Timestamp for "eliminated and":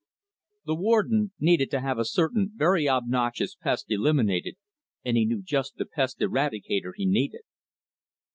3.89-5.15